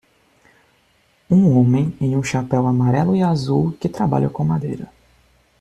[1.29, 4.91] Um homem em um chapéu amarelo e azul que trabalha com madeira.